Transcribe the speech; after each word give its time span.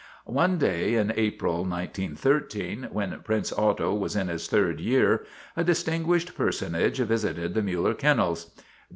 One 0.25 0.57
clay 0.57 0.95
in 0.95 1.13
April, 1.15 1.57
1913, 1.57 2.87
when 2.91 3.19
Prince 3.19 3.53
Otto 3.53 3.93
was 3.93 4.15
in 4.15 4.29
his 4.29 4.47
third 4.47 4.79
year, 4.79 5.27
a 5.55 5.63
distinguished 5.63 6.33
personage 6.35 6.97
visited 6.97 7.53
the 7.53 7.61
Miiller 7.61 7.93
Kennels. 7.95 8.49